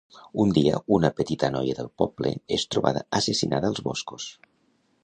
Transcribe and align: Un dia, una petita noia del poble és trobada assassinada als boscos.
Un 0.43 0.53
dia, 0.55 0.79
una 0.95 1.11
petita 1.19 1.51
noia 1.57 1.77
del 1.81 1.91
poble 2.03 2.33
és 2.59 2.67
trobada 2.77 3.07
assassinada 3.21 3.73
als 3.75 3.87
boscos. 3.91 4.29